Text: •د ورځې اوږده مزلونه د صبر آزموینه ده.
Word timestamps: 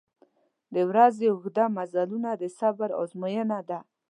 •د 0.73 0.75
ورځې 0.89 1.25
اوږده 1.29 1.65
مزلونه 1.77 2.29
د 2.41 2.43
صبر 2.59 2.89
آزموینه 3.01 3.59
ده. 3.69 3.79